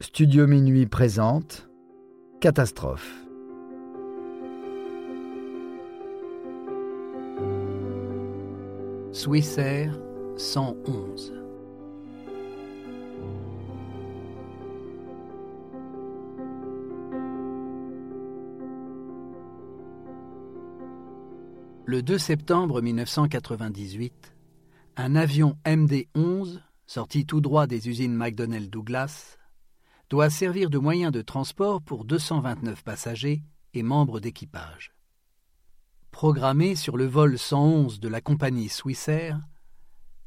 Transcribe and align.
Studio 0.00 0.46
Minuit 0.46 0.86
présente 0.86 1.68
Catastrophe. 2.40 3.26
Swissair 9.10 9.98
111 10.36 11.34
Le 21.86 22.02
2 22.02 22.18
septembre 22.18 22.80
1998, 22.80 24.36
un 24.96 25.16
avion 25.16 25.56
MD-11, 25.66 26.60
sorti 26.86 27.26
tout 27.26 27.40
droit 27.40 27.66
des 27.66 27.88
usines 27.88 28.14
McDonnell 28.14 28.70
Douglas, 28.70 29.37
doit 30.10 30.30
servir 30.30 30.70
de 30.70 30.78
moyen 30.78 31.10
de 31.10 31.20
transport 31.20 31.82
pour 31.82 32.04
229 32.04 32.82
passagers 32.82 33.42
et 33.74 33.82
membres 33.82 34.20
d'équipage. 34.20 34.94
Programmé 36.10 36.74
sur 36.74 36.96
le 36.96 37.06
vol 37.06 37.38
111 37.38 38.00
de 38.00 38.08
la 38.08 38.20
compagnie 38.20 38.68
Swissair, 38.68 39.40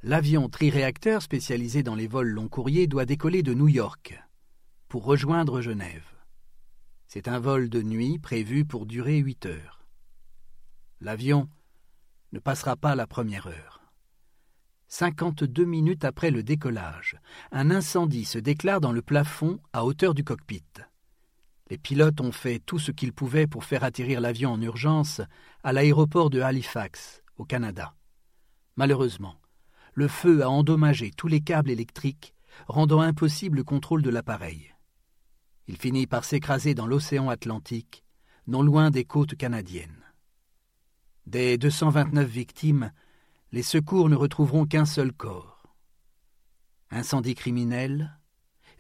l'avion 0.04 0.50
triréacteur 0.50 1.22
spécialisé 1.22 1.82
dans 1.84 1.96
les 1.96 2.08
vols 2.08 2.30
long 2.30 2.48
courriers 2.48 2.88
doit 2.88 3.06
décoller 3.06 3.44
de 3.44 3.54
New 3.54 3.68
York 3.68 4.22
pour 4.88 5.06
rejoindre 5.06 5.62
Genève. 5.62 6.06
C'est 7.08 7.28
un 7.28 7.40
vol 7.40 7.70
de 7.70 7.82
nuit 7.82 8.20
prévu 8.20 8.66
pour 8.66 8.86
durer 8.86 9.18
huit 9.18 9.46
heures. 9.46 9.86
L'avion 11.02 11.50
ne 12.32 12.40
passera 12.40 12.76
pas 12.76 12.96
la 12.96 13.08
première 13.08 13.48
heure. 13.48 13.81
52 14.92 15.64
minutes 15.64 16.04
après 16.04 16.32
le 16.32 16.44
décollage, 16.44 17.16
un 17.54 17.72
incendie 17.72 18.26
se 18.26 18.38
déclare 18.38 18.82
dans 18.82 18.92
le 18.92 19.02
plafond 19.02 19.58
à 19.72 19.86
hauteur 19.86 20.14
du 20.14 20.26
cockpit. 20.26 20.66
Les 21.70 21.78
pilotes 21.78 22.20
ont 22.20 22.34
fait 22.34 22.60
tout 22.60 22.78
ce 22.78 22.92
qu'ils 22.92 23.14
pouvaient 23.14 23.48
pour 23.48 23.64
faire 23.64 23.86
atterrir 23.86 24.20
l'avion 24.20 24.52
en 24.52 24.62
urgence 24.62 25.22
à 25.64 25.72
l'aéroport 25.72 26.30
de 26.30 26.42
Halifax, 26.42 27.24
au 27.38 27.46
Canada. 27.46 27.96
Malheureusement, 28.76 29.36
le 29.94 30.10
feu 30.10 30.44
a 30.44 30.50
endommagé 30.50 31.12
tous 31.12 31.30
les 31.30 31.40
câbles 31.40 31.72
électriques, 31.72 32.34
rendant 32.68 33.00
impossible 33.00 33.60
le 33.60 33.64
contrôle 33.64 34.02
de 34.02 34.10
l'appareil. 34.10 34.76
Il 35.68 35.78
finit 35.78 36.06
par 36.06 36.26
s'écraser 36.26 36.74
dans 36.74 36.86
l'océan 36.86 37.30
Atlantique, 37.30 38.04
non 38.46 38.62
loin 38.62 38.92
des 38.92 39.06
côtes 39.06 39.38
canadiennes. 39.38 40.04
Des 41.28 41.58
229 41.58 42.28
victimes, 42.28 42.92
les 43.52 43.64
secours 43.64 44.08
ne 44.08 44.16
retrouveront 44.16 44.66
qu'un 44.66 44.86
seul 44.86 45.12
corps. 45.12 45.64
Incendie 46.90 47.36
criminel, 47.36 48.18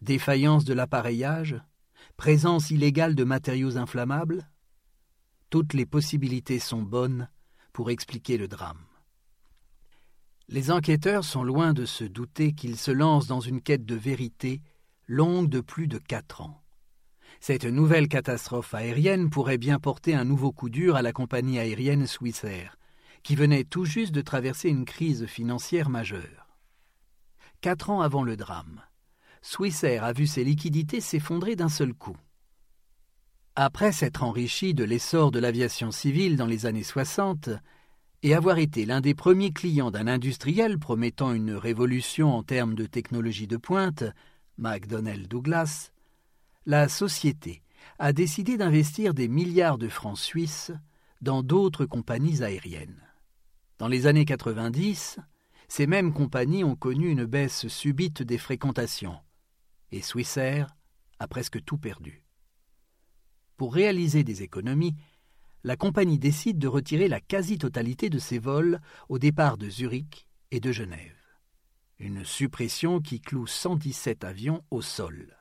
défaillance 0.02 0.63
de 0.63 0.73
l'appareillage, 0.73 1.61
présence 2.16 2.72
illégale 2.72 3.16
de 3.16 3.23
matériaux 3.23 3.78
inflammables, 3.78 4.50
toutes 5.50 5.73
les 5.73 5.86
possibilités 5.86 6.59
sont 6.59 6.81
bonnes 6.81 7.30
pour 7.73 7.91
expliquer 7.91 8.38
le 8.38 8.47
drame. 8.47 8.86
Les 10.47 10.72
enquêteurs 10.72 11.25
sont 11.25 11.44
loin 11.44 11.73
de 11.73 11.85
se 11.85 12.03
douter 12.03 12.53
qu'ils 12.53 12.78
se 12.78 12.91
lancent 12.91 13.28
dans 13.28 13.39
une 13.39 13.61
quête 13.61 13.85
de 13.85 13.95
vérité 13.95 14.61
longue 15.08 15.50
de 15.50 15.59
plus 15.59 15.88
de 15.88 15.97
quatre 15.97 16.41
ans. 16.41 16.61
Cette 17.41 17.66
nouvelle 17.66 18.08
catastrophe 18.08 18.73
aérienne 18.73 19.30
pourrait 19.30 19.58
bien 19.58 19.80
porter 19.80 20.13
un 20.13 20.25
nouveau 20.25 20.52
coup 20.52 20.69
dur 20.69 20.95
à 20.95 21.02
la 21.02 21.11
compagnie 21.11 21.59
aérienne 21.59 22.08
Swissair, 22.08 22.78
qui 23.23 23.36
venait 23.36 23.64
tout 23.64 23.86
juste 23.86 24.11
de 24.11 24.22
traverser 24.22 24.69
une 24.69 24.86
crise 24.86 25.25
financière 25.25 25.89
majeure. 25.89 26.58
Quatre 27.61 27.89
ans 27.89 28.02
avant 28.02 28.23
le 28.23 28.36
drame, 28.36 28.81
Swissair 29.41 30.03
a 30.03 30.13
vu 30.13 30.28
ses 30.28 30.44
liquidités 30.44 31.02
s'effondrer 31.02 31.55
d'un 31.55 31.69
seul 31.69 31.94
coup. 31.94 32.17
Après 33.55 33.91
s'être 33.91 34.23
enrichi 34.23 34.73
de 34.73 34.83
l'essor 34.83 35.31
de 35.31 35.39
l'aviation 35.39 35.91
civile 35.91 36.38
dans 36.38 36.45
les 36.45 36.66
années 36.66 36.83
60 36.83 37.50
et 38.23 38.34
avoir 38.34 38.59
été 38.59 38.85
l'un 38.85 39.01
des 39.01 39.16
premiers 39.16 39.51
clients 39.51 39.91
d'un 39.91 40.07
industriel 40.07 40.79
promettant 40.79 41.34
une 41.34 41.53
révolution 41.53 42.34
en 42.35 42.44
termes 42.44 42.75
de 42.75 42.85
technologie 42.85 43.47
de 43.47 43.57
pointe, 43.57 44.03
McDonnell 44.57 45.28
Douglas, 45.28 45.91
la 46.66 46.88
société 46.88 47.63
a 47.97 48.13
décidé 48.13 48.57
d'investir 48.57 49.13
des 49.13 49.28
milliards 49.28 49.79
de 49.79 49.90
francs 49.90 50.19
suisses 50.19 50.72
dans 51.22 51.41
d'autres 51.44 51.85
compagnies 51.85 52.44
aériennes. 52.44 53.01
Dans 53.81 53.88
les 53.88 54.06
années 54.06 54.25
90, 54.25 55.18
ces 55.68 55.88
mêmes 55.88 56.14
compagnies 56.14 56.64
ont 56.64 56.75
connu 56.75 57.09
une 57.09 57.25
baisse 57.25 57.68
subite 57.68 58.22
des 58.22 58.38
fréquentations, 58.38 59.18
et 59.92 60.03
Swissair 60.03 60.75
a 61.18 61.28
presque 61.28 61.64
tout 61.64 61.80
perdu. 61.80 62.24
Pour 63.58 63.74
réaliser 63.74 64.24
des 64.24 64.44
économies, 64.44 64.94
la 65.64 65.78
compagnie 65.78 66.20
décide 66.20 66.59
de 66.59 66.68
retirer 66.68 67.08
la 67.08 67.20
quasi-totalité 67.20 68.12
de 68.12 68.20
ses 68.20 68.38
vols 68.38 68.80
au 69.09 69.18
départ 69.18 69.58
de 69.58 69.68
Zurich 69.68 70.28
et 70.52 70.59
de 70.59 70.72
Genève. 70.72 71.18
Une 71.97 72.24
suppression 72.24 73.02
qui 73.02 73.20
cloue 73.20 73.47
117 73.47 74.24
avions 74.24 74.64
au 74.70 74.84
sol. 74.84 75.36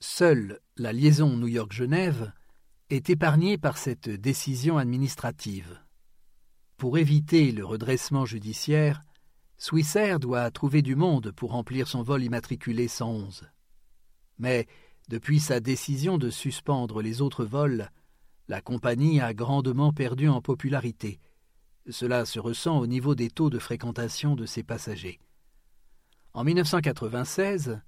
Seule 0.00 0.58
la 0.78 0.92
liaison 0.92 1.36
New 1.36 1.46
York-Genève 1.46 2.32
est 2.90 3.08
épargnée 3.08 3.56
par 3.56 3.78
cette 3.78 4.10
décision 4.10 4.78
administrative. 4.78 5.78
Pour 6.78 6.96
éviter 6.96 7.50
le 7.50 7.64
redressement 7.64 8.24
judiciaire, 8.24 9.02
Swissair 9.56 10.20
doit 10.20 10.48
trouver 10.52 10.80
du 10.80 10.94
monde 10.94 11.32
pour 11.32 11.50
remplir 11.50 11.88
son 11.88 12.02
vol 12.02 12.22
immatriculé 12.22 12.86
111. 12.86 13.48
Mais, 14.38 14.68
depuis 15.08 15.40
sa 15.40 15.58
décision 15.58 16.18
de 16.18 16.30
suspendre 16.30 17.02
les 17.02 17.20
autres 17.20 17.44
vols, 17.44 17.90
la 18.46 18.60
compagnie 18.60 19.20
a 19.20 19.34
grandement 19.34 19.92
perdu 19.92 20.28
en 20.28 20.40
popularité. 20.40 21.18
Cela 21.90 22.24
se 22.24 22.38
ressent 22.38 22.78
au 22.78 22.86
niveau 22.86 23.16
des 23.16 23.28
taux 23.28 23.50
de 23.50 23.58
fréquentation 23.58 24.36
de 24.36 24.46
ses 24.46 24.62
passagers. 24.62 25.18
En 26.32 26.44
1996, 26.44 27.80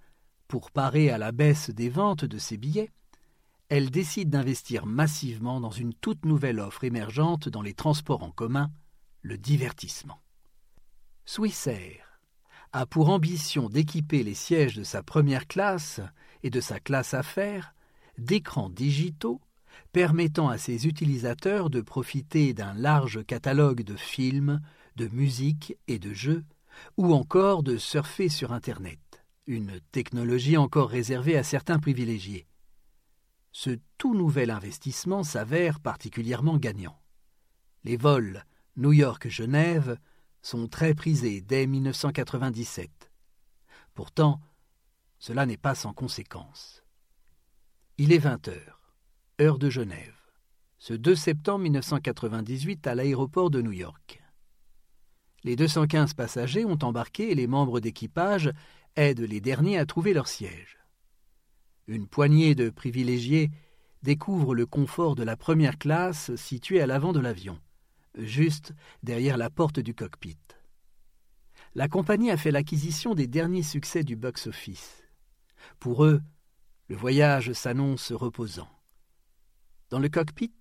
pour 0.49 0.73
parer 0.73 1.11
à 1.11 1.19
la 1.19 1.31
baisse 1.31 1.71
des 1.71 1.91
ventes 1.91 2.25
de 2.25 2.39
ses 2.39 2.56
billets, 2.56 2.91
elle 3.70 3.91
décide 3.91 4.31
d'investir 4.31 4.84
massivement 4.84 5.60
dans 5.60 5.70
une 5.70 5.94
toute 5.94 6.25
nouvelle 6.25 6.58
offre 6.58 6.82
émergente 6.82 7.48
dans 7.48 7.62
les 7.62 7.72
transports 7.72 8.25
en 8.25 8.32
commun, 8.32 8.70
le 9.22 9.38
divertissement. 9.38 10.20
Swissair 11.25 12.20
a 12.72 12.84
pour 12.84 13.10
ambition 13.10 13.69
d'équiper 13.69 14.25
les 14.25 14.34
sièges 14.34 14.75
de 14.75 14.82
sa 14.82 15.04
première 15.04 15.47
classe 15.47 16.00
et 16.42 16.50
de 16.50 16.60
sa 16.60 16.81
classe 16.81 17.14
affaires 17.14 17.75
d'écrans 18.19 18.70
digitaux 18.70 19.41
permettant 19.92 20.48
à 20.48 20.58
ses 20.58 20.88
utilisateurs 20.88 21.70
de 21.70 21.81
profiter 21.81 22.52
d'un 22.54 22.75
large 22.75 23.25
catalogue 23.25 23.82
de 23.82 23.97
films, 23.97 24.60
de 24.97 25.06
musique 25.08 25.76
et 25.87 26.00
de 26.00 26.12
jeux, 26.12 26.44
ou 26.97 27.14
encore 27.14 27.62
de 27.62 27.76
surfer 27.76 28.28
sur 28.28 28.52
Internet 28.52 28.98
une 29.47 29.81
technologie 29.92 30.56
encore 30.56 30.91
réservée 30.91 31.37
à 31.37 31.42
certains 31.42 31.78
privilégiés. 31.78 32.47
Ce 33.53 33.71
tout 33.99 34.15
nouvel 34.15 34.50
investissement 34.50 35.25
s'avère 35.25 35.81
particulièrement 35.81 36.56
gagnant. 36.56 37.00
Les 37.84 37.97
vols 37.97 38.44
New 38.77 38.93
York-Genève 38.93 39.99
sont 40.43 40.69
très 40.69 40.94
prisés 40.94 41.41
dès 41.41 41.66
1997. 41.66 43.11
Pourtant, 43.94 44.41
cela 45.19 45.47
n'est 45.47 45.56
pas 45.56 45.75
sans 45.75 45.93
conséquence. 45.93 46.83
Il 47.99 48.12
est 48.12 48.19
20 48.19 48.49
heures, 48.49 48.97
heure 49.41 49.59
de 49.59 49.69
Genève, 49.69 50.17
ce 50.78 50.94
2 50.94 51.15
septembre 51.15 51.65
1998 51.65 52.87
à 52.87 52.94
l'aéroport 52.94 53.50
de 53.50 53.61
New 53.61 53.72
York. 53.72 54.22
Les 55.43 55.56
215 55.56 56.15
passagers 56.15 56.65
ont 56.65 56.78
embarqué 56.82 57.31
et 57.31 57.34
les 57.34 57.47
membres 57.47 57.81
d'équipage 57.81 58.50
aide 58.97 59.21
les 59.21 59.41
derniers 59.41 59.78
à 59.78 59.87
trouver 59.87 60.15
leur 60.15 60.28
siège. 60.28 60.80
Une 61.90 62.06
poignée 62.06 62.54
de 62.54 62.70
privilégiés 62.70 63.50
découvre 64.04 64.54
le 64.54 64.64
confort 64.64 65.16
de 65.16 65.25
la 65.25 65.37
première 65.37 65.76
classe 65.76 66.32
située 66.37 66.81
à 66.81 66.87
l'avant 66.87 67.12
de 67.12 67.19
l'avion, 67.19 67.58
juste 68.16 68.72
derrière 69.02 69.37
la 69.37 69.50
porte 69.50 69.81
du 69.81 69.92
cockpit. 69.92 70.38
La 71.75 71.88
compagnie 71.88 72.31
a 72.31 72.37
fait 72.37 72.52
l'acquisition 72.52 73.16
des 73.16 73.26
derniers 73.26 73.64
succès 73.64 74.04
du 74.04 74.14
box-office. 74.14 75.02
Pour 75.81 76.04
eux, 76.04 76.20
le 76.87 76.94
voyage 76.94 77.54
s'annonce 77.54 78.12
reposant. 78.12 78.69
Dans 79.88 79.98
le 79.98 80.08
cockpit, 80.08 80.54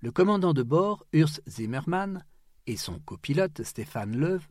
le 0.00 0.10
commandant 0.10 0.52
de 0.52 0.64
bord, 0.64 1.06
Urs 1.12 1.38
Zimmermann, 1.48 2.24
et 2.66 2.76
son 2.76 2.98
copilote, 2.98 3.62
Stéphane 3.62 4.16
Leuve, 4.16 4.48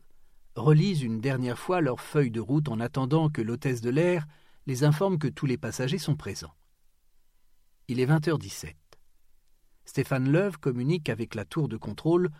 relisent 0.54 1.02
une 1.02 1.20
dernière 1.20 1.58
fois 1.58 1.82
leur 1.82 2.00
feuille 2.00 2.30
de 2.30 2.40
route 2.40 2.70
en 2.70 2.80
attendant 2.80 3.28
que 3.28 3.42
l'hôtesse 3.42 3.82
de 3.82 3.90
l'air 3.90 4.26
les 4.66 4.84
informe 4.84 5.18
que 5.18 5.28
tous 5.28 5.46
les 5.46 5.58
passagers 5.58 5.98
sont 5.98 6.16
présents. 6.16 6.54
Il 7.88 8.00
est 8.00 8.06
20h17. 8.06 8.74
Stéphane 9.84 10.30
Leuve 10.30 10.58
communique 10.58 11.08
avec 11.08 11.34
la 11.34 11.44
tour 11.44 11.68
de 11.68 11.76
contrôle 11.76 12.30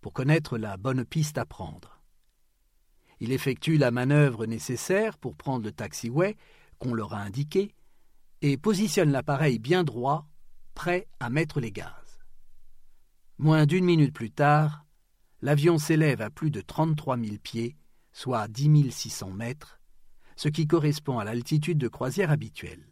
pour 0.00 0.12
connaître 0.12 0.58
la 0.58 0.76
bonne 0.76 1.04
piste 1.04 1.38
à 1.38 1.46
prendre. 1.46 2.00
Il 3.20 3.32
effectue 3.32 3.78
la 3.78 3.90
manœuvre 3.90 4.46
nécessaire 4.46 5.16
pour 5.16 5.36
prendre 5.36 5.64
le 5.64 5.72
taxiway 5.72 6.36
qu'on 6.78 6.92
leur 6.92 7.14
a 7.14 7.22
indiqué 7.22 7.74
et 8.42 8.56
positionne 8.56 9.10
l'appareil 9.10 9.58
bien 9.58 9.84
droit, 9.84 10.28
prêt 10.74 11.08
à 11.20 11.30
mettre 11.30 11.60
les 11.60 11.72
gaz. 11.72 12.24
Moins 13.38 13.64
d'une 13.66 13.84
minute 13.84 14.12
plus 14.12 14.30
tard, 14.30 14.84
l'avion 15.40 15.78
s'élève 15.78 16.20
à 16.20 16.30
plus 16.30 16.50
de 16.50 16.60
33 16.60 17.16
000 17.16 17.36
pieds, 17.42 17.76
soit 18.12 18.48
10 18.48 18.90
600 18.90 19.30
mètres, 19.30 19.80
ce 20.36 20.48
qui 20.48 20.66
correspond 20.66 21.18
à 21.18 21.24
l'altitude 21.24 21.78
de 21.78 21.88
croisière 21.88 22.30
habituelle. 22.30 22.86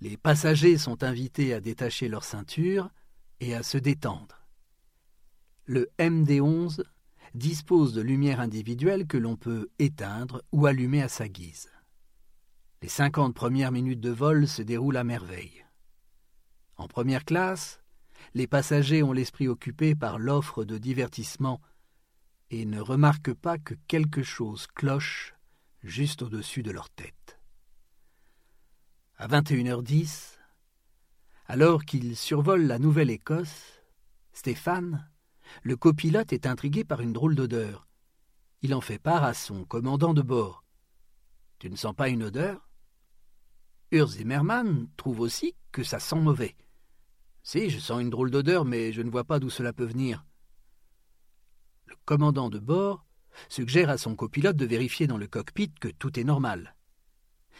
Les 0.00 0.16
passagers 0.16 0.78
sont 0.78 1.02
invités 1.02 1.52
à 1.52 1.60
détacher 1.60 2.08
leur 2.08 2.24
ceinture 2.24 2.88
et 3.40 3.54
à 3.54 3.62
se 3.62 3.78
détendre. 3.78 4.46
Le 5.64 5.90
MD-11 5.98 6.82
dispose 7.34 7.92
de 7.92 8.00
lumières 8.00 8.40
individuelles 8.40 9.06
que 9.06 9.18
l'on 9.18 9.36
peut 9.36 9.68
éteindre 9.78 10.42
ou 10.52 10.66
allumer 10.66 11.02
à 11.02 11.08
sa 11.08 11.28
guise. 11.28 11.68
Les 12.80 12.88
cinquante 12.88 13.34
premières 13.34 13.72
minutes 13.72 14.00
de 14.00 14.10
vol 14.10 14.46
se 14.46 14.62
déroulent 14.62 14.96
à 14.96 15.04
merveille. 15.04 15.64
En 16.76 16.86
première 16.86 17.24
classe, 17.24 17.82
les 18.34 18.46
passagers 18.46 19.02
ont 19.02 19.12
l'esprit 19.12 19.48
occupé 19.48 19.96
par 19.96 20.18
l'offre 20.18 20.64
de 20.64 20.78
divertissement 20.78 21.60
et 22.50 22.64
ne 22.64 22.80
remarquent 22.80 23.34
pas 23.34 23.58
que 23.58 23.74
quelque 23.86 24.22
chose 24.22 24.66
cloche 24.66 25.34
juste 25.82 26.22
au-dessus 26.22 26.62
de 26.62 26.70
leur 26.70 26.90
tête. 26.90 27.38
À 29.16 29.28
21h10, 29.28 30.38
alors 31.46 31.84
qu'ils 31.84 32.16
survolent 32.16 32.66
la 32.66 32.78
Nouvelle-Écosse, 32.78 33.82
Stéphane, 34.32 35.10
le 35.62 35.76
copilote, 35.76 36.32
est 36.32 36.46
intrigué 36.46 36.84
par 36.84 37.00
une 37.00 37.12
drôle 37.12 37.34
d'odeur. 37.34 37.88
Il 38.62 38.74
en 38.74 38.80
fait 38.80 38.98
part 38.98 39.24
à 39.24 39.34
son 39.34 39.64
commandant 39.64 40.14
de 40.14 40.22
bord. 40.22 40.64
Tu 41.58 41.70
ne 41.70 41.76
sens 41.76 41.94
pas 41.94 42.08
une 42.08 42.22
odeur? 42.22 42.68
Urs 43.90 44.08
Zimmermann 44.08 44.88
trouve 44.96 45.20
aussi 45.20 45.54
que 45.72 45.82
ça 45.82 45.98
sent 45.98 46.20
mauvais. 46.20 46.54
Si, 47.42 47.70
je 47.70 47.78
sens 47.78 48.02
une 48.02 48.10
drôle 48.10 48.30
d'odeur, 48.30 48.64
mais 48.64 48.92
je 48.92 49.00
ne 49.00 49.10
vois 49.10 49.24
pas 49.24 49.40
d'où 49.40 49.48
cela 49.48 49.72
peut 49.72 49.86
venir. 49.86 50.24
Commandant 52.08 52.48
de 52.48 52.58
bord 52.58 53.04
suggère 53.50 53.90
à 53.90 53.98
son 53.98 54.16
copilote 54.16 54.56
de 54.56 54.64
vérifier 54.64 55.06
dans 55.06 55.18
le 55.18 55.26
cockpit 55.26 55.74
que 55.78 55.88
tout 55.88 56.18
est 56.18 56.24
normal. 56.24 56.74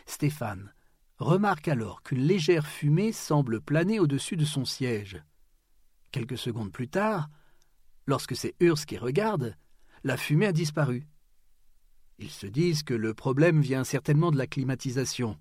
Stéphane 0.06 0.72
remarque 1.18 1.68
alors 1.68 2.02
qu'une 2.02 2.22
légère 2.22 2.66
fumée 2.66 3.12
semble 3.12 3.60
planer 3.60 4.00
au-dessus 4.00 4.36
de 4.36 4.46
son 4.46 4.64
siège. 4.64 5.22
Quelques 6.12 6.38
secondes 6.38 6.72
plus 6.72 6.88
tard, 6.88 7.28
lorsque 8.06 8.34
c'est 8.34 8.54
Urs 8.58 8.86
qui 8.86 8.96
regarde, 8.96 9.54
la 10.02 10.16
fumée 10.16 10.46
a 10.46 10.52
disparu. 10.52 11.06
Ils 12.16 12.30
se 12.30 12.46
disent 12.46 12.84
que 12.84 12.94
le 12.94 13.12
problème 13.12 13.60
vient 13.60 13.84
certainement 13.84 14.30
de 14.30 14.38
la 14.38 14.46
climatisation. 14.46 15.38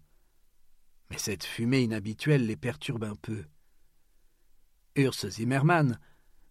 Mais 1.12 1.18
cette 1.18 1.46
fumée 1.46 1.84
inhabituelle 1.84 2.46
les 2.46 2.58
perturbe 2.58 3.06
un 3.06 3.16
peu. 3.16 3.46
Urs 4.98 5.30
Zimmermann, 5.30 5.98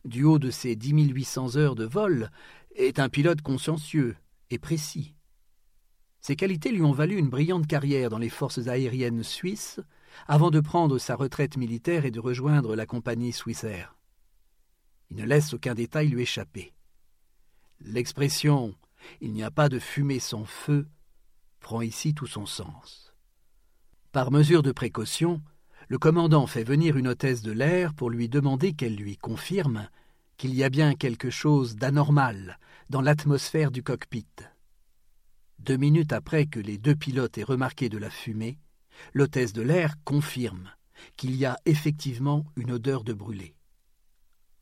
du 0.07 0.25
haut 0.25 0.39
de 0.39 0.51
ses 0.51 0.77
10 0.77 1.09
800 1.09 1.57
heures 1.57 1.75
de 1.75 1.85
vol, 1.85 2.31
est 2.75 2.99
un 2.99 3.09
pilote 3.09 3.43
consciencieux 3.43 4.17
et 4.51 4.59
précis. 4.59 5.15
Ses 6.21 6.37
qualités 6.37 6.73
lui 6.73 6.83
ont 6.83 6.93
valu 6.93 7.17
une 7.17 7.31
brillante 7.31 7.67
carrière 7.67 8.11
dans 8.11 8.19
les 8.19 8.29
forces 8.29 8.67
aériennes 8.67 9.23
suisses 9.23 9.81
avant 10.27 10.51
de 10.51 10.61
prendre 10.61 10.99
sa 10.99 11.15
retraite 11.15 11.57
militaire 11.57 12.05
et 12.05 12.11
de 12.11 12.21
rejoindre 12.21 12.75
la 12.75 12.87
compagnie 12.87 13.33
Swissair. 13.33 13.97
Il 15.11 15.19
ne 15.19 15.25
laisse 15.25 15.55
aucun 15.55 15.75
détail 15.75 16.09
lui 16.09 16.23
échapper. 16.23 16.73
L'expression 17.81 18.75
il 19.21 19.33
n'y 19.33 19.43
a 19.43 19.51
pas 19.51 19.69
de 19.69 19.79
fumée 19.79 20.19
sans 20.19 20.45
feu 20.45 20.89
prend 21.61 21.81
ici 21.81 22.15
tout 22.15 22.27
son 22.27 22.47
sens. 22.47 23.15
Par 24.13 24.31
mesure 24.31 24.63
de 24.63 24.73
précaution, 24.73 25.43
le 25.89 25.99
commandant 25.99 26.47
fait 26.47 26.65
venir 26.65 26.97
une 26.97 27.09
hôtesse 27.09 27.43
de 27.43 27.53
l'air 27.53 27.95
pour 27.95 28.11
lui 28.11 28.29
demander 28.29 28.73
qu'elle 28.73 28.97
lui 28.97 29.17
confirme 29.17 29.89
qu'il 30.37 30.55
y 30.55 30.65
a 30.65 30.69
bien 30.69 30.95
quelque 30.95 31.31
chose 31.31 31.77
d'anormal 31.77 32.59
dans 32.91 33.01
l'atmosphère 33.01 33.71
du 33.71 33.83
cockpit. 33.83 34.27
Deux 35.59 35.77
minutes 35.77 36.13
après 36.13 36.47
que 36.47 36.61
les 36.61 36.79
deux 36.79 36.97
pilotes 36.97 37.39
aient 37.39 37.45
remarqué 37.45 37.89
de 37.89 37.99
la 37.99 38.11
fumée, 38.11 38.59
l'hôtesse 39.15 39.53
de 39.53 39.63
l'air 39.63 39.95
confirme 40.05 40.71
qu'il 41.17 41.35
y 41.37 41.45
a 41.45 41.57
effectivement 41.67 42.45
une 42.57 42.73
odeur 42.73 43.05
de 43.05 43.13
brûlé. 43.13 43.55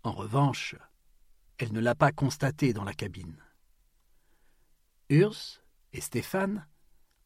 En 0.03 0.12
revanche, 0.12 0.76
elle 1.59 1.73
ne 1.73 1.81
l'a 1.81 1.94
pas 1.94 2.12
constaté 2.12 2.73
dans 2.73 2.85
la 2.85 2.94
cabine. 2.94 3.37
Urs 5.09 5.62
et 5.93 6.00
Stéphane 6.00 6.67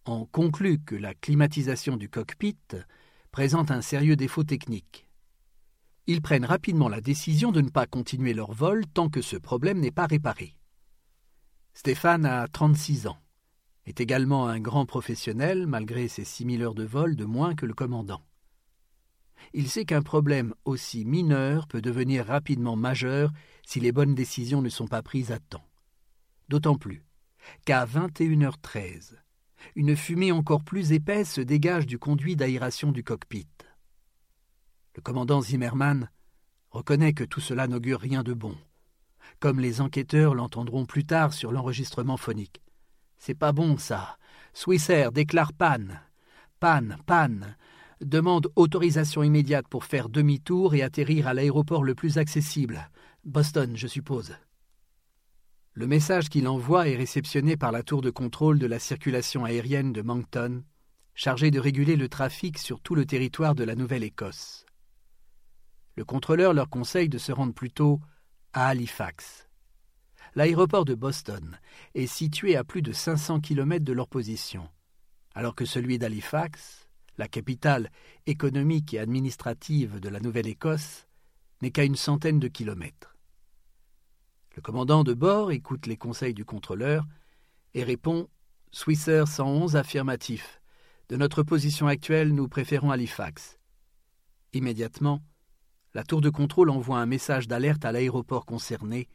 ont 0.05 0.27
conclu 0.27 0.79
que 0.79 0.95
la 0.95 1.15
climatisation 1.15 1.97
du 1.97 2.09
cockpit 2.09 2.59
présente 3.31 3.71
un 3.71 3.83
sérieux 3.83 4.17
défaut 4.17 4.45
technique. 4.45 5.09
Ils 6.07 6.23
prennent 6.23 6.45
rapidement 6.45 6.89
la 6.89 7.01
décision 7.01 7.53
de 7.53 7.61
ne 7.61 7.69
pas 7.69 7.87
continuer 7.87 8.33
leur 8.33 8.53
vol 8.53 8.87
tant 8.87 9.09
que 9.09 9.21
ce 9.21 9.37
problème 9.37 9.81
n'est 9.81 9.91
pas 9.91 10.07
réparé. 10.07 10.55
Stéphane 11.75 12.25
a 12.25 12.49
36 12.49 13.07
ans, 13.07 13.19
est 13.85 14.01
également 14.01 14.49
un 14.49 14.61
grand 14.61 14.87
professionnel 14.87 15.67
malgré 15.67 16.09
ses 16.09 16.25
6000 16.25 16.63
heures 16.63 16.75
de 16.75 16.85
vol 16.85 17.17
de 17.17 17.25
moins 17.25 17.55
que 17.55 17.67
le 17.67 17.75
commandant. 17.75 18.23
Il 19.53 19.69
sait 19.69 19.85
qu'un 19.85 20.03
problème 20.03 20.55
aussi 20.65 21.05
mineur 21.05 21.67
peut 21.69 21.81
devenir 21.81 22.27
rapidement 22.27 22.77
majeur 22.77 23.31
si 23.67 23.81
les 23.81 23.93
bonnes 23.93 24.15
décisions 24.15 24.63
ne 24.63 24.69
sont 24.69 24.89
pas 24.89 25.03
prises 25.03 25.33
à 25.33 25.39
temps. 25.39 25.65
D'autant 26.49 26.77
plus 26.77 27.05
qu'à 27.65 27.87
21h13, 27.87 29.15
une 29.75 29.97
fumée 29.97 30.33
encore 30.33 30.63
plus 30.63 30.93
épaisse 30.93 31.33
se 31.33 31.41
dégage 31.41 31.87
du 31.87 31.99
conduit 31.99 32.37
d'aération 32.37 32.93
du 32.93 33.03
cockpit. 33.05 33.49
Le 34.97 35.03
commandant 35.03 35.41
Zimmermann 35.41 36.11
reconnaît 36.71 37.13
que 37.13 37.25
tout 37.25 37.41
cela 37.41 37.67
n'augure 37.67 38.01
rien 38.01 38.23
de 38.23 38.35
bon, 38.35 38.57
comme 39.41 39.61
les 39.61 39.81
enquêteurs 39.81 40.35
l'entendront 40.35 40.87
plus 40.87 41.05
tard 41.05 41.33
sur 41.33 41.53
l'enregistrement 41.53 42.17
phonique. 42.17 42.63
C'est 43.17 43.35
pas 43.35 43.53
bon, 43.53 43.77
ça. 43.77 44.19
Swissair 44.53 45.13
déclare 45.13 45.53
panne. 45.53 46.01
Panne, 46.61 46.97
panne. 47.07 47.57
Demande 48.01 48.49
autorisation 48.57 49.23
immédiate 49.23 49.67
pour 49.69 49.85
faire 49.85 50.09
demi-tour 50.09 50.75
et 50.75 50.83
atterrir 50.83 51.27
à 51.27 51.35
l'aéroport 51.35 51.83
le 51.83 51.95
plus 51.95 52.19
accessible. 52.19 52.91
Boston, 53.25 53.77
je 53.77 53.89
suppose. 53.89 54.37
Le 55.79 55.87
message 55.87 56.29
qu'il 56.29 56.49
envoie 56.49 56.89
est 56.89 56.97
réceptionné 56.97 57.57
par 57.57 57.71
la 57.71 57.85
tour 57.85 58.01
de 58.01 58.11
contrôle 58.11 58.59
de 58.59 58.67
la 58.67 58.81
circulation 58.81 59.45
aérienne 59.45 59.93
de 59.93 60.03
Moncton, 60.03 60.65
chargée 61.15 61.53
de 61.53 61.61
réguler 61.61 61.95
le 61.95 62.09
trafic 62.09 62.59
sur 62.59 62.81
tout 62.81 62.97
le 62.97 63.07
territoire 63.07 63.55
de 63.55 63.63
la 63.63 63.77
Nouvelle-Écosse. 63.77 64.67
Le 65.95 66.05
contrôleur 66.05 66.53
leur 66.53 66.69
conseille 66.69 67.09
de 67.09 67.19
se 67.19 67.31
rendre 67.31 67.55
plutôt 67.55 68.01
à 68.55 68.67
Halifax. 68.67 69.49
L'aéroport 70.35 70.85
de 70.85 70.97
Boston 70.97 71.61
est 71.95 72.09
situé 72.09 72.57
à 72.57 72.65
plus 72.65 72.83
de 72.83 72.91
500 72.91 73.39
kilomètres 73.39 73.85
de 73.85 73.93
leur 73.93 74.09
position, 74.09 74.69
alors 75.37 75.55
que 75.55 75.65
celui 75.65 75.97
d'Halifax, 75.97 76.89
la 77.19 77.29
capitale 77.29 77.93
économique 78.27 78.95
et 78.95 78.99
administrative 78.99 80.01
de 80.01 80.09
la 80.09 80.19
Nouvelle-Écosse, 80.19 81.07
n'est 81.63 81.71
qu'à 81.71 81.85
une 81.85 81.95
centaine 81.95 82.41
de 82.41 82.49
kilomètres. 82.49 83.15
Le 84.59 84.63
commandant 84.63 85.05
de 85.05 85.15
bord 85.15 85.53
écoute 85.53 85.87
les 85.87 85.97
conseils 85.97 86.35
du 86.35 86.45
contrôleur 86.45 87.07
et 87.75 87.85
répond 87.85 88.29
Swisser 88.73 89.23
111 89.25 89.77
affirmatif. 89.77 90.61
De 91.09 91.17
notre 91.17 91.45
position 91.45 91.87
actuelle, 91.87 92.35
nous 92.35 92.49
préférons 92.49 92.91
Halifax. 92.91 93.57
Immédiatement, 94.53 95.23
la 95.95 96.03
tour 96.03 96.21
de 96.21 96.29
contrôle 96.29 96.71
envoie 96.71 96.99
un 96.99 97.07
message 97.07 97.47
d'alerte 97.47 97.85
à 97.85 97.93
l'aéroport 97.93 98.47
concerné 98.47 99.09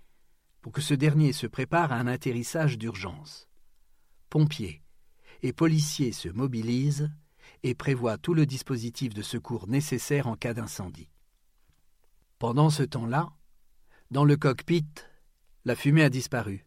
pour 0.61 0.71
que 0.71 0.79
ce 0.79 0.93
dernier 0.93 1.33
se 1.33 1.45
prépare 1.45 1.91
à 1.91 1.97
un 1.97 2.07
atterrissage 2.07 2.77
d'urgence. 2.77 3.49
Pompiers 4.29 4.81
et 5.41 5.51
policiers 5.51 6.13
se 6.13 6.29
mobilisent 6.29 7.11
et 7.63 7.75
prévoient 7.75 8.17
tout 8.17 8.33
le 8.33 8.45
dispositif 8.45 9.13
de 9.13 9.21
secours 9.21 9.67
nécessaire 9.67 10.27
en 10.27 10.37
cas 10.37 10.53
d'incendie. 10.53 11.09
Pendant 12.39 12.69
ce 12.69 12.83
temps-là, 12.83 13.33
dans 14.09 14.23
le 14.23 14.37
cockpit, 14.37 14.85
la 15.65 15.75
fumée 15.75 16.03
a 16.03 16.09
disparu. 16.09 16.65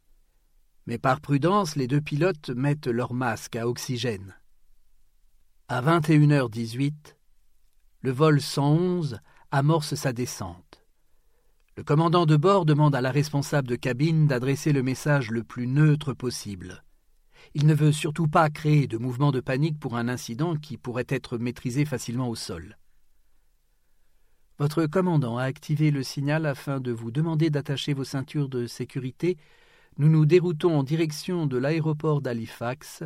Mais 0.87 0.99
par 0.99 1.21
prudence, 1.21 1.77
les 1.77 1.87
deux 1.87 2.01
pilotes 2.01 2.51
mettent 2.51 2.87
leur 2.87 3.13
masque 3.13 3.57
à 3.57 3.69
oxygène. 3.69 4.35
À 5.69 5.83
21h18, 5.83 6.95
le 8.03 8.11
vol 8.11 8.41
111 8.41 9.19
amorce 9.51 9.95
sa 9.97 10.13
descente. 10.13 10.85
Le 11.77 11.83
commandant 11.83 12.25
de 12.25 12.37
bord 12.37 12.65
demande 12.65 12.95
à 12.95 13.01
la 13.01 13.11
responsable 13.11 13.69
de 13.69 13.77
cabine 13.77 14.27
d'adresser 14.27 14.73
le 14.73 14.83
message 14.83 15.31
le 15.31 15.45
plus 15.45 15.67
neutre 15.67 16.15
possible. 16.15 16.83
Il 17.55 17.67
ne 17.67 17.75
veut 17.75 17.93
surtout 17.93 18.29
pas 18.29 18.49
créer 18.49 18.87
de 18.87 18.97
mouvement 18.97 19.31
de 19.31 19.41
panique 19.41 19.79
pour 19.79 19.97
un 19.97 20.09
incident 20.09 20.57
qui 20.57 20.79
pourrait 20.79 21.07
être 21.09 21.37
maîtrisé 21.37 21.85
facilement 21.85 22.29
au 22.29 22.35
sol. 22.35 22.79
Votre 24.59 24.87
commandant 24.87 25.37
a 25.37 25.43
activé 25.43 25.91
le 25.91 26.03
signal 26.03 26.47
afin 26.47 26.81
de 26.81 26.91
vous 26.91 27.11
demander 27.11 27.51
d'attacher 27.51 27.93
vos 27.93 28.05
ceintures 28.05 28.49
de 28.49 28.67
sécurité. 28.67 29.37
Nous 29.99 30.09
nous 30.09 30.25
déroutons 30.25 30.79
en 30.79 30.83
direction 30.83 31.47
de 31.47 31.59
l'aéroport 31.59 32.23
d'Halifax 32.23 33.03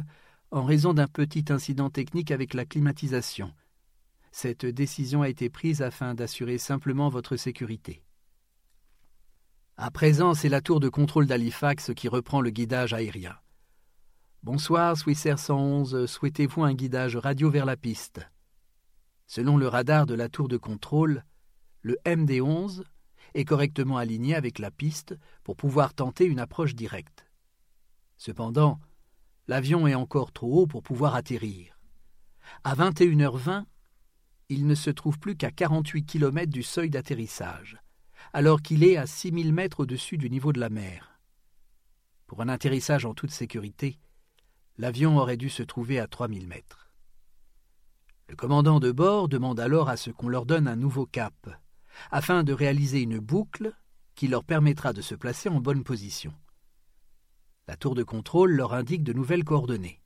en 0.52 0.64
raison 0.64 0.95
d'un 0.95 1.09
petit 1.09 1.45
incident 1.50 1.90
technique 1.90 2.30
avec 2.30 2.54
la 2.54 2.64
climatisation. 2.64 3.52
Cette 4.30 4.64
décision 4.64 5.23
a 5.23 5.28
été 5.28 5.50
prise 5.50 5.83
afin 5.83 6.14
d'assurer 6.14 6.59
simplement 6.59 7.09
votre 7.09 7.37
sécurité. 7.37 8.04
À 9.76 9.90
présent, 9.90 10.35
c'est 10.35 10.49
la 10.49 10.61
tour 10.61 10.78
de 10.78 10.88
contrôle 10.88 11.26
d'Halifax 11.26 11.92
qui 11.95 12.07
reprend 12.07 12.40
le 12.40 12.50
guidage 12.50 12.92
aérien. 12.92 13.35
Bonsoir, 14.45 14.97
Swissair 14.97 15.38
111, 15.38 16.07
souhaitez-vous 16.07 16.62
un 16.62 16.75
guidage 16.75 17.16
radio 17.16 17.50
vers 17.50 17.66
la 17.66 17.76
piste? 17.76 18.21
Selon 19.26 19.57
le 19.57 19.69
radar 19.69 20.07
de 20.07 20.14
la 20.14 20.28
tour 20.28 20.49
de 20.49 20.57
contrôle, 20.57 21.25
le 21.82 21.96
MD-11 22.04 22.82
est 23.34 23.44
correctement 23.44 23.96
aligné 23.96 24.34
avec 24.34 24.58
la 24.58 24.70
piste 24.70 25.16
pour 25.44 25.56
pouvoir 25.56 25.94
tenter 25.94 26.25
une 26.25 26.40
approche 26.40 26.75
directe. 26.75 27.26
Cependant, 28.16 28.80
l'avion 29.49 29.87
est 29.87 29.94
encore 29.94 30.32
trop 30.32 30.60
haut 30.60 30.66
pour 30.66 30.82
pouvoir 30.82 31.14
atterrir. 31.14 31.78
À 32.64 32.75
21h20, 32.75 33.64
il 34.49 34.66
ne 34.66 34.75
se 34.75 34.90
trouve 34.90 35.18
plus 35.18 35.37
qu'à 35.37 35.50
48 35.50 36.04
km 36.04 36.50
du 36.50 36.62
seuil 36.62 36.90
d'atterrissage, 36.90 37.78
alors 38.32 38.62
qu'il 38.62 38.84
est 38.84 38.96
à 38.96 39.06
6000 39.06 39.52
mètres 39.52 39.80
au-dessus 39.80 40.18
du 40.18 40.28
niveau 40.28 40.52
de 40.52 40.60
la 40.60 40.70
mer. 40.70 41.20
Pour 42.26 42.42
un 42.42 42.49
atterrissage 42.49 43.06
en 43.06 43.14
toute 43.14 43.30
sécurité, 43.30 43.99
l'avion 44.76 45.18
aurait 45.18 45.37
dû 45.37 45.49
se 45.49 45.62
trouver 45.62 45.99
à 45.99 46.06
3000 46.06 46.46
mètres. 46.46 46.90
Le 48.28 48.37
commandant 48.37 48.80
de 48.80 48.92
bord 48.92 49.28
demande 49.28 49.58
alors 49.58 49.88
à 49.88 49.96
ce 49.96 50.10
qu'on 50.10 50.28
leur 50.28 50.46
donne 50.46 50.68
un 50.68 50.76
nouveau 50.76 51.06
cap, 51.06 51.34
afin 52.11 52.42
de 52.42 52.52
réaliser 52.52 53.02
une 53.02 53.19
boucle 53.19 53.75
qui 54.14 54.28
leur 54.28 54.45
permettra 54.45 54.92
de 54.92 55.02
se 55.02 55.14
placer 55.14 55.49
en 55.49 55.61
bonne 55.61 55.85
position. 55.85 56.33
La 57.69 57.76
tour 57.76 57.95
de 57.95 58.02
contrôle 58.02 58.52
leur 58.52 58.75
indique 58.75 59.04
de 59.04 59.12
nouvelles 59.12 59.45
coordonnées. 59.45 60.00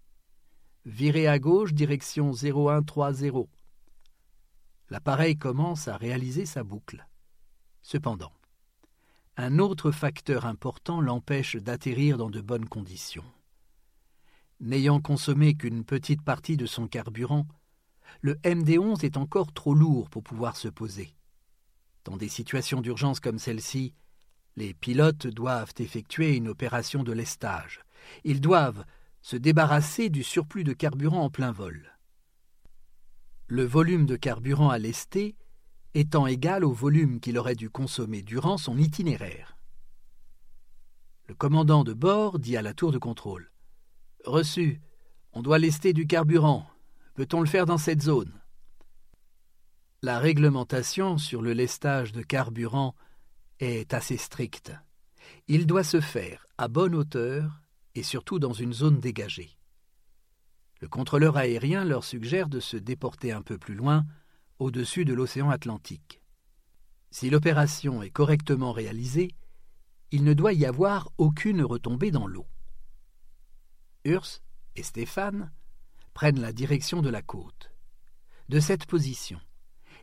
Virez 0.84 1.26
à 1.26 1.38
gauche, 1.38 1.72
direction 1.72 2.32
0130. 2.32 3.48
L'appareil 4.90 5.36
commence 5.36 5.88
à 5.88 5.96
réaliser 5.96 6.44
sa 6.44 6.62
boucle. 6.62 7.06
Cependant, 7.82 8.32
un 9.36 9.58
autre 9.58 9.90
facteur 9.90 10.46
important 10.46 11.00
l'empêche 11.00 11.56
d'atterrir 11.56 12.18
dans 12.18 12.30
de 12.30 12.40
bonnes 12.40 12.68
conditions. 12.68 13.24
N'ayant 14.60 15.00
consommé 15.00 15.54
qu'une 15.54 15.84
petite 15.84 16.22
partie 16.22 16.56
de 16.56 16.66
son 16.66 16.86
carburant, 16.86 17.46
le 18.20 18.34
MD-11 18.44 19.04
est 19.04 19.16
encore 19.16 19.52
trop 19.52 19.74
lourd 19.74 20.08
pour 20.08 20.22
pouvoir 20.22 20.56
se 20.56 20.68
poser. 20.68 21.16
Dans 22.04 22.16
des 22.16 22.28
situations 22.28 22.80
d'urgence 22.80 23.20
comme 23.20 23.38
celle-ci, 23.38 23.94
les 24.56 24.74
pilotes 24.74 25.26
doivent 25.26 25.72
effectuer 25.78 26.36
une 26.36 26.48
opération 26.48 27.02
de 27.02 27.12
lestage. 27.12 27.80
Ils 28.24 28.40
doivent 28.40 28.84
se 29.22 29.36
débarrasser 29.36 30.10
du 30.10 30.22
surplus 30.22 30.64
de 30.64 30.74
carburant 30.74 31.22
en 31.22 31.30
plein 31.30 31.50
vol. 31.50 31.96
Le 33.46 33.64
volume 33.64 34.06
de 34.06 34.16
carburant 34.16 34.68
à 34.68 34.78
lester 34.78 35.34
étant 35.94 36.26
égal 36.26 36.64
au 36.64 36.72
volume 36.72 37.20
qu'il 37.20 37.38
aurait 37.38 37.54
dû 37.54 37.70
consommer 37.70 38.20
durant 38.20 38.58
son 38.58 38.76
itinéraire. 38.76 39.56
Le 41.26 41.34
commandant 41.34 41.84
de 41.84 41.94
bord 41.94 42.38
dit 42.38 42.56
à 42.56 42.62
la 42.62 42.74
tour 42.74 42.92
de 42.92 42.98
contrôle 42.98 43.50
Reçu, 44.24 44.80
on 45.32 45.42
doit 45.42 45.58
lester 45.58 45.92
du 45.92 46.06
carburant. 46.06 46.66
Peut-on 47.14 47.40
le 47.40 47.46
faire 47.46 47.66
dans 47.66 47.78
cette 47.78 48.02
zone? 48.02 48.32
La 50.04 50.18
réglementation 50.18 51.16
sur 51.16 51.40
le 51.40 51.54
lestage 51.54 52.12
de 52.12 52.20
carburant 52.20 52.94
est 53.58 53.94
assez 53.94 54.18
stricte. 54.18 54.70
Il 55.48 55.66
doit 55.66 55.82
se 55.82 56.02
faire 56.02 56.46
à 56.58 56.68
bonne 56.68 56.94
hauteur 56.94 57.62
et 57.94 58.02
surtout 58.02 58.38
dans 58.38 58.52
une 58.52 58.74
zone 58.74 59.00
dégagée. 59.00 59.56
Le 60.82 60.88
contrôleur 60.88 61.38
aérien 61.38 61.84
leur 61.84 62.04
suggère 62.04 62.50
de 62.50 62.60
se 62.60 62.76
déporter 62.76 63.32
un 63.32 63.40
peu 63.40 63.56
plus 63.56 63.74
loin, 63.74 64.04
au-dessus 64.58 65.06
de 65.06 65.14
l'océan 65.14 65.48
Atlantique. 65.48 66.20
Si 67.10 67.30
l'opération 67.30 68.02
est 68.02 68.10
correctement 68.10 68.72
réalisée, 68.72 69.30
il 70.10 70.22
ne 70.22 70.34
doit 70.34 70.52
y 70.52 70.66
avoir 70.66 71.10
aucune 71.16 71.62
retombée 71.62 72.10
dans 72.10 72.26
l'eau. 72.26 72.46
Urs 74.04 74.42
et 74.76 74.82
Stéphane 74.82 75.50
prennent 76.12 76.42
la 76.42 76.52
direction 76.52 77.00
de 77.00 77.08
la 77.08 77.22
côte. 77.22 77.72
De 78.50 78.60
cette 78.60 78.84
position, 78.84 79.40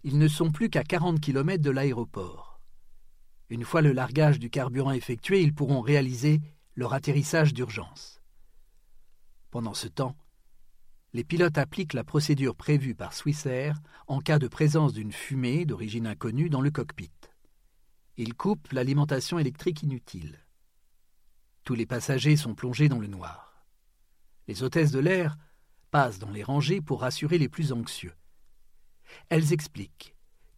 ils 0.03 0.17
ne 0.17 0.27
sont 0.27 0.51
plus 0.51 0.69
qu'à 0.69 0.83
40 0.83 1.19
km 1.19 1.61
de 1.61 1.69
l'aéroport. 1.69 2.59
Une 3.49 3.63
fois 3.63 3.81
le 3.81 3.91
largage 3.91 4.39
du 4.39 4.49
carburant 4.49 4.91
effectué, 4.91 5.41
ils 5.41 5.53
pourront 5.53 5.81
réaliser 5.81 6.41
leur 6.75 6.93
atterrissage 6.93 7.53
d'urgence. 7.53 8.21
Pendant 9.51 9.73
ce 9.73 9.87
temps, 9.87 10.15
les 11.13 11.25
pilotes 11.25 11.57
appliquent 11.57 11.93
la 11.93 12.05
procédure 12.05 12.55
prévue 12.55 12.95
par 12.95 13.13
Swissair 13.13 13.77
en 14.07 14.21
cas 14.21 14.39
de 14.39 14.47
présence 14.47 14.93
d'une 14.93 15.11
fumée 15.11 15.65
d'origine 15.65 16.07
inconnue 16.07 16.49
dans 16.49 16.61
le 16.61 16.71
cockpit. 16.71 17.11
Ils 18.15 18.33
coupent 18.33 18.71
l'alimentation 18.71 19.37
électrique 19.37 19.83
inutile. 19.83 20.39
Tous 21.63 21.75
les 21.75 21.85
passagers 21.85 22.37
sont 22.37 22.55
plongés 22.55 22.87
dans 22.87 22.99
le 22.99 23.07
noir. 23.07 23.65
Les 24.47 24.63
hôtesses 24.63 24.91
de 24.91 24.99
l'air 24.99 25.37
passent 25.91 26.19
dans 26.19 26.31
les 26.31 26.43
rangées 26.43 26.81
pour 26.81 27.01
rassurer 27.01 27.37
les 27.37 27.49
plus 27.49 27.73
anxieux. 27.73 28.13
Elles 29.29 29.53
expliquent 29.53 30.15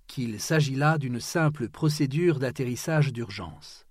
qu'il 0.08 0.40
s'agit 0.40 0.76
là 0.76 0.98
d'une 0.98 1.20
simple 1.20 1.70
procédure 1.70 2.40
d'atterrissage 2.40 3.12
d'urgence. 3.12 3.88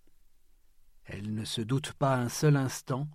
Elles 1.05 1.35
ne 1.35 1.45
se 1.45 1.61
doutent 1.61 1.95
pas 1.95 2.17
un 2.17 2.29
seul 2.29 2.57
instant 2.57 3.09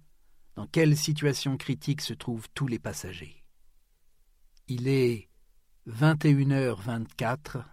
dans 0.56 0.68
quelle 0.68 0.98
situation 0.98 1.56
critique 1.58 2.02
se 2.02 2.14
trouvent 2.14 2.50
tous 2.54 2.68
les 2.68 2.80
passagers. 2.80 3.44
Il 4.68 4.88
est 4.88 5.30
21h24 5.88 7.64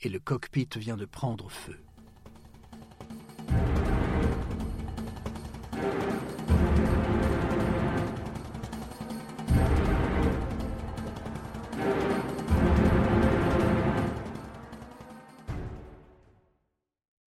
et 0.00 0.08
le 0.08 0.18
cockpit 0.18 0.68
vient 0.76 0.96
de 0.96 1.04
prendre 1.04 1.50
feu. 1.50 1.85